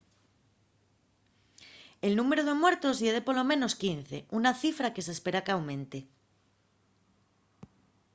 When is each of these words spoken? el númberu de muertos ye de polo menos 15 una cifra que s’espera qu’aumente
el 2.07 2.11
númberu 2.19 2.43
de 2.45 2.55
muertos 2.61 2.95
ye 3.03 3.15
de 3.15 3.25
polo 3.27 3.43
menos 3.51 3.73
15 3.81 4.17
una 4.39 4.51
cifra 4.61 4.93
que 4.93 5.05
s’espera 5.07 5.43
qu’aumente 5.45 5.99